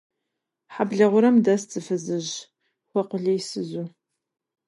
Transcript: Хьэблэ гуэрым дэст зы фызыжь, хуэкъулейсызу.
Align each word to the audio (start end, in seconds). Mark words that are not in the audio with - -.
Хьэблэ 0.73 1.05
гуэрым 1.11 1.37
дэст 1.45 1.67
зы 1.73 1.79
фызыжь, 1.85 2.33
хуэкъулейсызу. 2.89 3.85